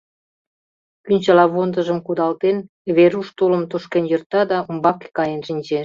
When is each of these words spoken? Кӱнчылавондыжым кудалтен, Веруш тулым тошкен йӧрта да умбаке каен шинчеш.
Кӱнчылавондыжым 1.05 1.99
кудалтен, 2.05 2.57
Веруш 2.95 3.27
тулым 3.37 3.63
тошкен 3.71 4.03
йӧрта 4.11 4.41
да 4.51 4.57
умбаке 4.69 5.07
каен 5.17 5.41
шинчеш. 5.47 5.79